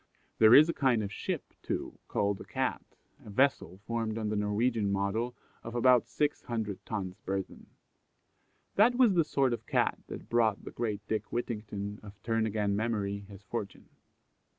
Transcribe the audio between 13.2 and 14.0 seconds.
his fortune.